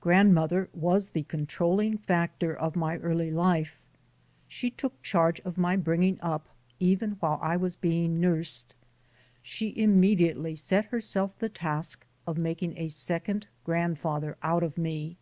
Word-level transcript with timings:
Grandmother 0.00 0.68
was 0.72 1.08
the 1.08 1.24
controlling 1.24 1.98
factor 1.98 2.54
of 2.54 2.76
my 2.76 2.96
early 2.98 3.32
life; 3.32 3.82
she 4.46 4.70
took 4.70 5.02
charge 5.02 5.40
of 5.40 5.58
my 5.58 5.74
bringing 5.74 6.16
up 6.20 6.48
even 6.78 7.16
while 7.18 7.40
I 7.42 7.56
was 7.56 7.74
being 7.74 8.20
nursed. 8.20 8.72
She 9.42 9.76
immediately 9.76 10.54
set 10.54 10.84
herself 10.84 11.36
the 11.40 11.48
task 11.48 12.06
of 12.24 12.38
making 12.38 12.78
a 12.78 12.86
second 12.86 13.48
grandfather 13.64 14.36
out 14.44 14.62
of 14.62 14.78
me. 14.78 15.16